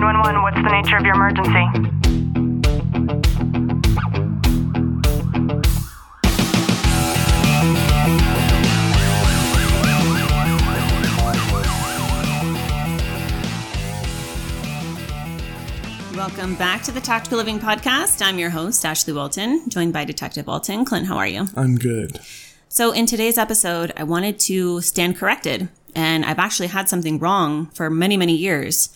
[0.00, 1.50] 911, what's the nature of your emergency?
[16.16, 18.24] Welcome back to the Tactical Living Podcast.
[18.24, 20.86] I'm your host, Ashley Walton, joined by Detective Walton.
[20.86, 21.48] Clint, how are you?
[21.54, 22.20] I'm good.
[22.70, 27.66] So, in today's episode, I wanted to stand corrected, and I've actually had something wrong
[27.74, 28.88] for many, many years.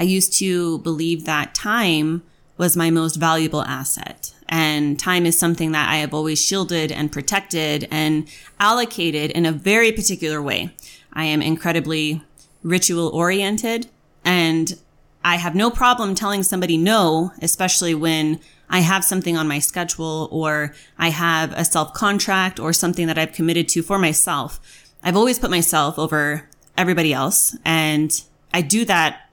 [0.00, 2.22] I used to believe that time
[2.56, 7.12] was my most valuable asset, and time is something that I have always shielded and
[7.12, 8.26] protected and
[8.58, 10.70] allocated in a very particular way.
[11.12, 12.22] I am incredibly
[12.62, 13.88] ritual oriented,
[14.24, 14.78] and
[15.22, 18.40] I have no problem telling somebody no, especially when
[18.70, 23.18] I have something on my schedule or I have a self contract or something that
[23.18, 24.60] I've committed to for myself.
[25.04, 27.54] I've always put myself over everybody else.
[27.66, 28.10] And
[28.54, 29.29] I do that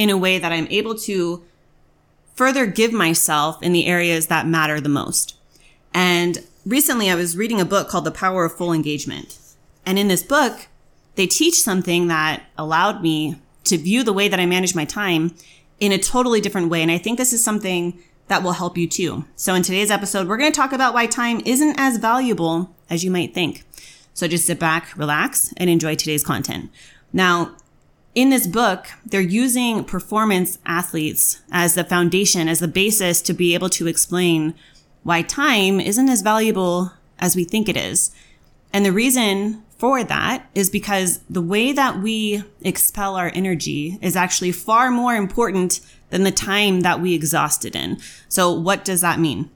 [0.00, 1.44] in a way that I'm able to
[2.34, 5.36] further give myself in the areas that matter the most.
[5.92, 9.38] And recently I was reading a book called The Power of Full Engagement.
[9.84, 10.68] And in this book,
[11.16, 15.34] they teach something that allowed me to view the way that I manage my time
[15.80, 16.80] in a totally different way.
[16.80, 19.26] And I think this is something that will help you too.
[19.36, 23.04] So in today's episode, we're going to talk about why time isn't as valuable as
[23.04, 23.64] you might think.
[24.14, 26.70] So just sit back, relax, and enjoy today's content.
[27.12, 27.54] Now,
[28.14, 33.54] in this book, they're using performance athletes as the foundation, as the basis to be
[33.54, 34.54] able to explain
[35.02, 38.10] why time isn't as valuable as we think it is.
[38.72, 44.16] And the reason for that is because the way that we expel our energy is
[44.16, 47.98] actually far more important than the time that we exhaust it in.
[48.28, 49.50] So what does that mean?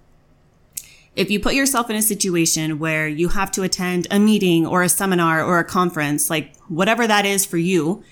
[1.16, 4.82] If you put yourself in a situation where you have to attend a meeting or
[4.82, 8.02] a seminar or a conference, like whatever that is for you,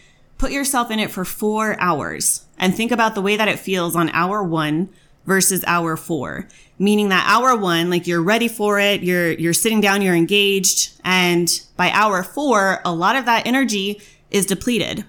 [0.43, 3.95] put yourself in it for four hours and think about the way that it feels
[3.95, 4.89] on hour one
[5.25, 6.49] versus hour four.
[6.81, 11.01] Meaning that hour one, like you're ready for it, you're, you're sitting down, you're engaged.
[11.05, 14.03] And by hour four, a lot of that energy
[14.33, 15.05] is depleted.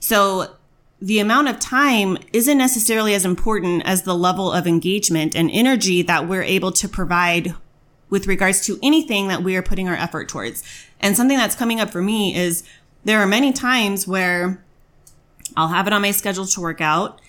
[0.00, 0.56] So
[1.00, 6.02] the amount of time isn't necessarily as important as the level of engagement and energy
[6.02, 7.54] that we're able to provide
[8.10, 10.64] with regards to anything that we are putting our effort towards.
[10.98, 12.64] And something that's coming up for me is
[13.04, 14.61] there are many times where
[15.56, 17.20] I'll have it on my schedule to work out.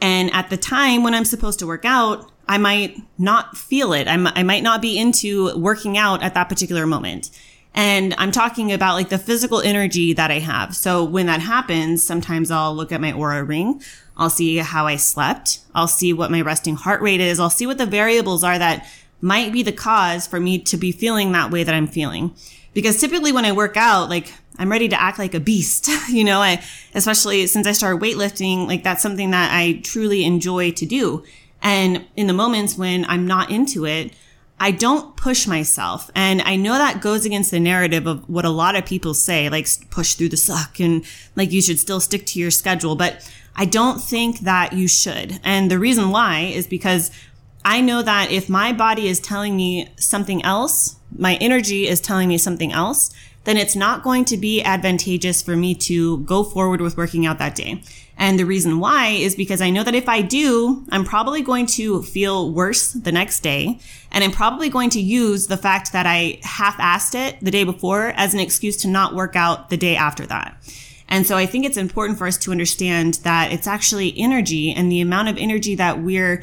[0.00, 4.06] And at the time when I'm supposed to work out, I might not feel it.
[4.06, 7.30] I'm, I might not be into working out at that particular moment.
[7.74, 10.74] And I'm talking about like the physical energy that I have.
[10.74, 13.82] So when that happens, sometimes I'll look at my Oura ring.
[14.16, 15.60] I'll see how I slept.
[15.74, 17.38] I'll see what my resting heart rate is.
[17.38, 18.86] I'll see what the variables are that
[19.20, 22.34] might be the cause for me to be feeling that way that I'm feeling.
[22.72, 26.24] Because typically when I work out, like I'm ready to act like a beast, you
[26.24, 26.62] know, I,
[26.94, 31.24] especially since I started weightlifting, like that's something that I truly enjoy to do.
[31.62, 34.12] And in the moments when I'm not into it,
[34.58, 36.10] I don't push myself.
[36.14, 39.48] And I know that goes against the narrative of what a lot of people say,
[39.50, 42.96] like push through the suck and like you should still stick to your schedule.
[42.96, 45.40] But I don't think that you should.
[45.44, 47.10] And the reason why is because
[47.64, 52.28] I know that if my body is telling me something else, my energy is telling
[52.28, 53.12] me something else,
[53.46, 57.38] then it's not going to be advantageous for me to go forward with working out
[57.38, 57.80] that day.
[58.18, 61.66] And the reason why is because I know that if I do, I'm probably going
[61.66, 63.78] to feel worse the next day.
[64.10, 67.62] And I'm probably going to use the fact that I half assed it the day
[67.62, 70.56] before as an excuse to not work out the day after that.
[71.08, 74.90] And so I think it's important for us to understand that it's actually energy and
[74.90, 76.42] the amount of energy that we're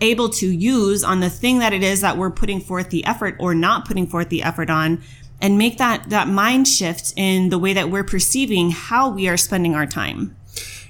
[0.00, 3.36] able to use on the thing that it is that we're putting forth the effort
[3.38, 5.02] or not putting forth the effort on
[5.40, 9.36] and make that, that mind shift in the way that we're perceiving how we are
[9.36, 10.36] spending our time.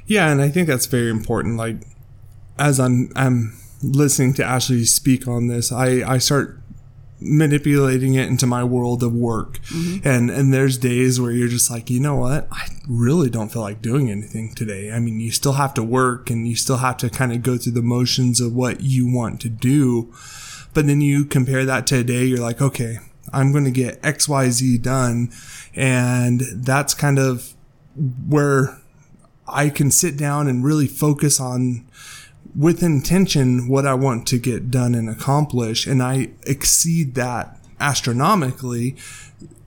[0.06, 1.56] Yeah, and I think that's very important.
[1.56, 1.76] Like,
[2.58, 6.58] as I'm I'm listening to Ashley speak on this, I I start
[7.20, 10.06] manipulating it into my world of work, mm-hmm.
[10.06, 13.62] and and there's days where you're just like, you know what, I really don't feel
[13.62, 14.90] like doing anything today.
[14.90, 17.56] I mean, you still have to work, and you still have to kind of go
[17.56, 20.12] through the motions of what you want to do,
[20.74, 22.98] but then you compare that to a day, you're like, okay,
[23.32, 25.30] I'm going to get X Y Z done,
[25.74, 27.54] and that's kind of
[28.28, 28.78] where
[29.46, 31.86] I can sit down and really focus on
[32.56, 35.86] with intention what I want to get done and accomplish.
[35.86, 38.96] And I exceed that astronomically.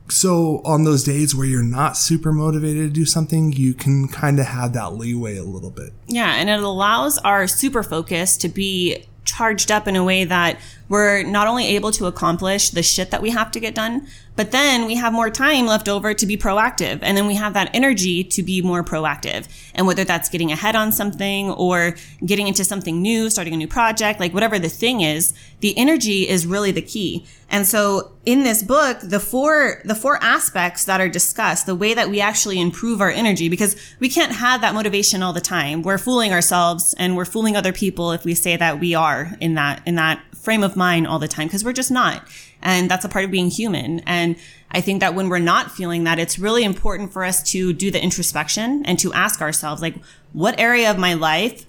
[0.10, 4.40] So on those days where you're not super motivated to do something, you can kind
[4.40, 5.94] of have that leeway a little bit.
[6.08, 6.34] Yeah.
[6.36, 10.60] And it allows our super focus to be charged up in a way that
[10.94, 14.06] we're not only able to accomplish the shit that we have to get done,
[14.36, 17.00] but then we have more time left over to be proactive.
[17.02, 19.48] And then we have that energy to be more proactive.
[19.74, 23.68] And whether that's getting ahead on something or getting into something new, starting a new
[23.68, 27.26] project, like whatever the thing is, the energy is really the key.
[27.50, 31.96] And so in this book, the four, the four aspects that are discussed, the way
[31.96, 35.82] that we actually improve our energy, because we can't have that motivation all the time.
[35.82, 39.56] We're fooling ourselves and we're fooling other people if we say that we are in
[39.56, 42.28] that, in that frame of mind all the time, because we're just not.
[42.62, 44.02] And that's a part of being human.
[44.02, 44.36] And
[44.72, 47.90] I think that when we're not feeling that, it's really important for us to do
[47.90, 49.96] the introspection and to ask ourselves, like,
[50.34, 51.66] what area of my life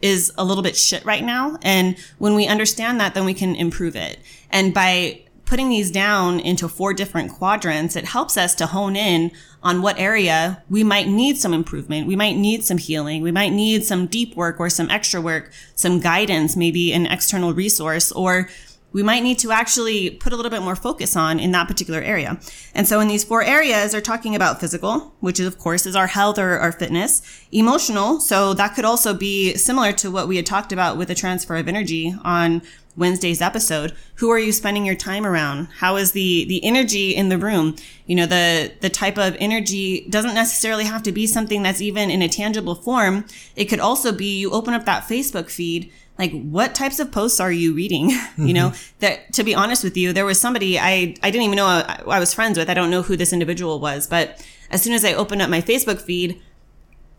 [0.00, 1.58] is a little bit shit right now?
[1.62, 4.18] And when we understand that, then we can improve it.
[4.50, 9.30] And by putting these down into four different quadrants, it helps us to hone in
[9.62, 12.06] on what area we might need some improvement.
[12.06, 13.22] We might need some healing.
[13.22, 17.54] We might need some deep work or some extra work, some guidance, maybe an external
[17.54, 18.48] resource, or
[18.94, 22.00] we might need to actually put a little bit more focus on in that particular
[22.00, 22.38] area.
[22.74, 25.96] And so in these four areas, they're talking about physical, which is of course is
[25.96, 27.20] our health or our fitness,
[27.50, 28.20] emotional.
[28.20, 31.56] So that could also be similar to what we had talked about with the transfer
[31.56, 32.62] of energy on
[32.96, 33.94] Wednesday's episode.
[34.16, 35.68] Who are you spending your time around?
[35.78, 37.76] How is the, the energy in the room?
[38.06, 42.10] You know, the, the type of energy doesn't necessarily have to be something that's even
[42.10, 43.24] in a tangible form.
[43.56, 47.40] It could also be you open up that Facebook feed like what types of posts
[47.40, 48.46] are you reading mm-hmm.
[48.46, 51.56] you know that to be honest with you there was somebody i i didn't even
[51.56, 54.82] know I, I, was friends with i don't know who this individual was but as
[54.82, 56.40] soon as i opened up my facebook feed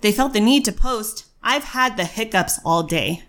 [0.01, 3.23] they felt the need to post i've had the hiccups all day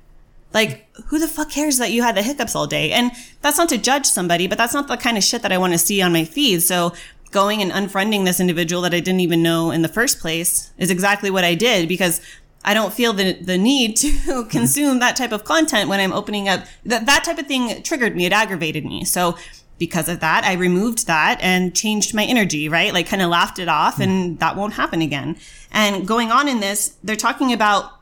[0.57, 2.91] like, who the fuck cares that you had the hiccups all day?
[2.91, 3.13] And
[3.43, 5.75] that's not to judge somebody, but that's not the kind of shit that I want
[5.75, 6.63] to see on my feed.
[6.63, 6.95] So
[7.31, 10.91] going and unfriending this individual that I didn't even know in the first place is
[10.91, 12.23] exactly what I did because
[12.65, 16.49] I don't feel the, the need to consume that type of content when I'm opening
[16.49, 18.25] up that, that type of thing triggered me.
[18.25, 19.05] It aggravated me.
[19.05, 19.37] So
[19.79, 22.95] because of that, I removed that and changed my energy, right?
[22.95, 25.37] Like kind of laughed it off and that won't happen again.
[25.71, 27.96] And going on in this, they're talking about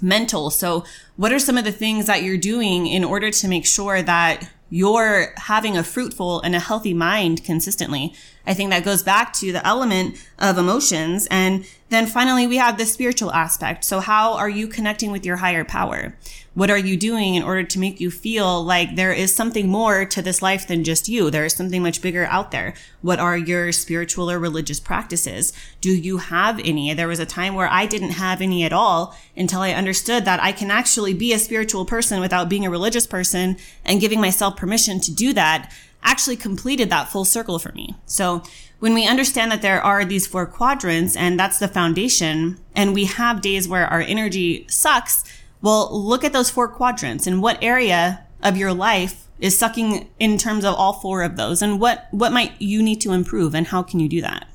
[0.00, 0.50] mental.
[0.50, 0.84] So
[1.16, 4.50] what are some of the things that you're doing in order to make sure that
[4.70, 8.14] you're having a fruitful and a healthy mind consistently?
[8.46, 11.26] I think that goes back to the element of emotions.
[11.30, 13.84] And then finally, we have the spiritual aspect.
[13.84, 16.14] So how are you connecting with your higher power?
[16.54, 20.04] What are you doing in order to make you feel like there is something more
[20.04, 21.30] to this life than just you?
[21.30, 22.74] There is something much bigger out there.
[23.02, 25.52] What are your spiritual or religious practices?
[25.80, 26.92] Do you have any?
[26.92, 30.42] There was a time where I didn't have any at all until I understood that
[30.42, 34.56] I can actually be a spiritual person without being a religious person and giving myself
[34.56, 35.72] permission to do that
[36.02, 37.94] actually completed that full circle for me.
[38.06, 38.42] So
[38.78, 43.04] when we understand that there are these four quadrants and that's the foundation and we
[43.04, 45.24] have days where our energy sucks,
[45.62, 50.38] well, look at those four quadrants and what area of your life is sucking in
[50.38, 53.68] terms of all four of those and what, what might you need to improve and
[53.68, 54.46] how can you do that?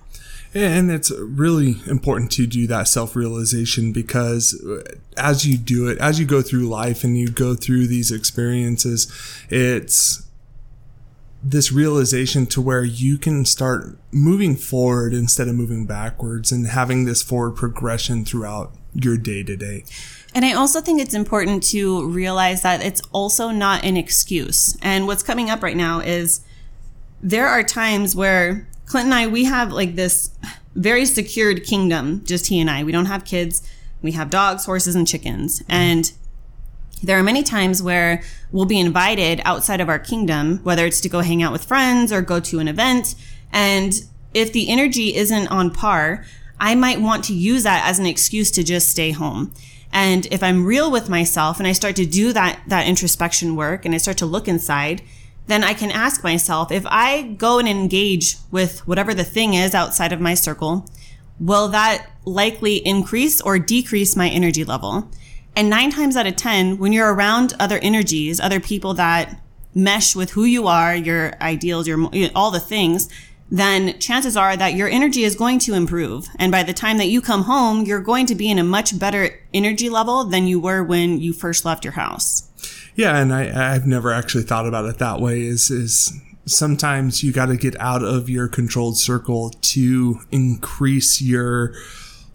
[0.56, 4.58] And it's really important to do that self realization because
[5.18, 9.12] as you do it, as you go through life and you go through these experiences,
[9.50, 10.25] it's
[11.48, 17.06] this realization to where you can start moving forward instead of moving backwards and having
[17.06, 19.84] this forward progression throughout your day to day.
[20.34, 24.76] And I also think it's important to realize that it's also not an excuse.
[24.82, 26.42] And what's coming up right now is
[27.22, 30.32] there are times where Clint and I, we have like this
[30.74, 32.84] very secured kingdom, just he and I.
[32.84, 33.62] We don't have kids.
[34.02, 35.64] We have dogs, horses, and chickens.
[35.70, 36.12] And
[37.04, 41.10] there are many times where we'll be invited outside of our kingdom, whether it's to
[41.10, 43.16] go hang out with friends or go to an event.
[43.52, 43.94] And
[44.34, 46.26] if the energy isn't on par,
[46.60, 49.54] I might want to use that as an excuse to just stay home.
[49.92, 53.86] And if I'm real with myself and I start to do that, that introspection work
[53.86, 55.02] and I start to look inside,
[55.48, 59.76] then I can ask myself, if I go and engage with whatever the thing is
[59.76, 60.90] outside of my circle,
[61.40, 65.10] will that likely increase or decrease my energy level?
[65.56, 69.42] And nine times out of 10, when you're around other energies, other people that
[69.74, 73.10] mesh with who you are, your ideals, your, all the things,
[73.50, 76.28] then chances are that your energy is going to improve.
[76.40, 78.98] And by the time that you come home, you're going to be in a much
[78.98, 82.50] better energy level than you were when you first left your house.
[82.96, 83.18] Yeah.
[83.18, 86.12] And I, I've never actually thought about it that way is, is
[86.46, 91.74] sometimes you got to get out of your controlled circle to increase your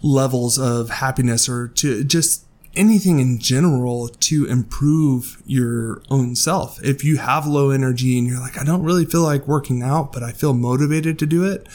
[0.03, 6.83] levels of happiness or to just anything in general to improve your own self.
[6.83, 10.13] If you have low energy and you're like, I don't really feel like working out,
[10.13, 11.67] but I feel motivated to do it,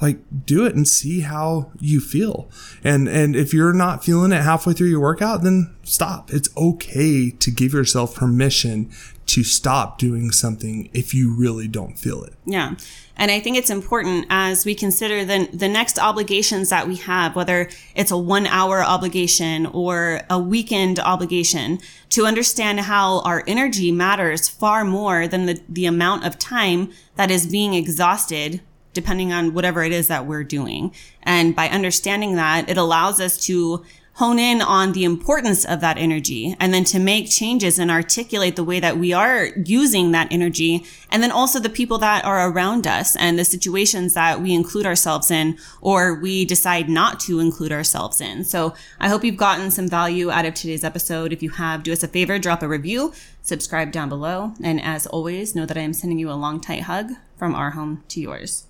[0.00, 2.48] like do it and see how you feel.
[2.84, 6.32] And, and if you're not feeling it halfway through your workout, then stop.
[6.32, 8.90] It's okay to give yourself permission
[9.26, 12.32] to stop doing something if you really don't feel it.
[12.46, 12.76] Yeah.
[13.16, 17.36] And I think it's important as we consider the, the next obligations that we have,
[17.36, 23.92] whether it's a one hour obligation or a weekend obligation, to understand how our energy
[23.92, 29.54] matters far more than the, the amount of time that is being exhausted depending on
[29.54, 30.92] whatever it is that we're doing.
[31.22, 33.84] And by understanding that, it allows us to
[34.18, 38.56] hone in on the importance of that energy and then to make changes and articulate
[38.56, 40.84] the way that we are using that energy.
[41.08, 44.86] And then also the people that are around us and the situations that we include
[44.86, 48.42] ourselves in or we decide not to include ourselves in.
[48.42, 51.32] So I hope you've gotten some value out of today's episode.
[51.32, 54.52] If you have, do us a favor, drop a review, subscribe down below.
[54.64, 57.70] And as always, know that I am sending you a long, tight hug from our
[57.70, 58.67] home to yours.